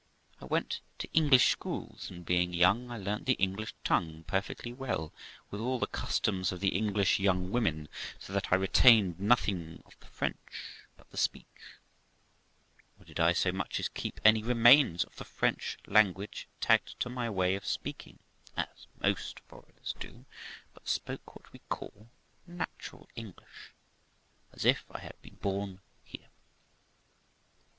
[0.41, 5.13] I went to English schools, and being young, I learned the English tongue perfectly well,
[5.51, 9.95] with all the customs of the English young women; so that I retained nothing of
[9.99, 10.39] the French
[10.97, 11.77] but the speech;
[12.97, 15.15] nor did I so 196 THE LIFE OF ROXANA much as keep any remains of
[15.17, 18.17] the French language tagged to my way of speaking,
[18.57, 20.25] as most foreigners do,
[20.73, 22.09] but spoke what we call
[22.47, 23.71] natural English,
[24.51, 26.29] as if I had been born here.